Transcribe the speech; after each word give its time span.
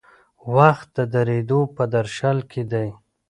وخت 0.55 0.87
د 0.97 0.99
درېدو 1.13 1.61
په 1.75 1.83
درشل 1.93 2.37
کې 2.51 2.63
دی. 2.71 2.87